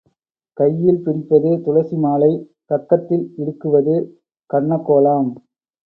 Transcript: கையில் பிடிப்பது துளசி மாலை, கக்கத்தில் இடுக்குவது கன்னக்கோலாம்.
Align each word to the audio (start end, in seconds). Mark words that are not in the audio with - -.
கையில் 0.57 1.03
பிடிப்பது 1.03 1.61
துளசி 1.65 1.97
மாலை, 1.97 2.31
கக்கத்தில் 2.71 3.25
இடுக்குவது 3.37 3.95
கன்னக்கோலாம். 4.49 5.31